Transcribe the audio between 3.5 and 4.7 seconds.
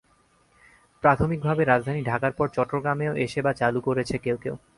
চালু করেছে কেউ কেউ।